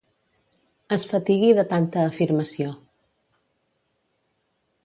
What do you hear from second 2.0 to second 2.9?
afirmació.